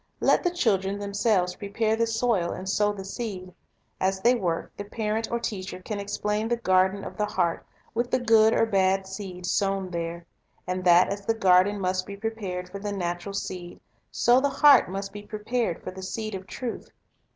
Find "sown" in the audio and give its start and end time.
9.45-9.91